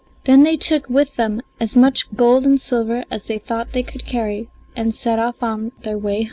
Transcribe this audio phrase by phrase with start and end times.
[0.23, 4.03] They then took with them as much gold and silver as they thought they could
[4.03, 6.19] carry and set off on their way home.